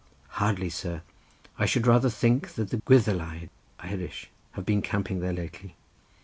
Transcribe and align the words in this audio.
"Hardly, 0.41 0.69
sir; 0.71 1.03
I 1.59 1.67
should 1.67 1.85
rather 1.85 2.09
think 2.09 2.53
that 2.55 2.71
the 2.71 2.77
Gwyddeliad 2.77 3.49
(Irish) 3.81 4.31
have 4.53 4.65
been 4.65 4.81
camping 4.81 5.19
there 5.19 5.31
lately." 5.31 5.75